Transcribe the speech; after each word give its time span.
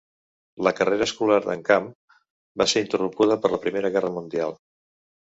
La 0.67 0.71
carrera 0.77 1.07
escolar 1.09 1.35
d'en 1.43 1.61
Cann 1.67 1.89
va 2.63 2.67
ser 2.73 2.83
interrompuda 2.87 3.39
per 3.45 3.53
la 3.53 3.61
Primera 3.67 3.93
Guerra 3.97 4.11
Mundial. 4.17 4.57